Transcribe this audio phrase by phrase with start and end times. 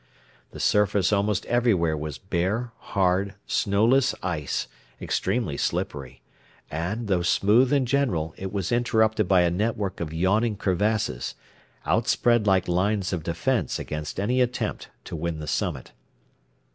[0.49, 4.67] The surface almost everywhere was bare, hard, snowless ice,
[4.99, 6.23] extremely slippery;
[6.71, 11.35] and, though smooth in general, it was interrupted by a network of yawning crevasses,
[11.85, 15.91] outspread like lines of defense against any attempt to win the summit.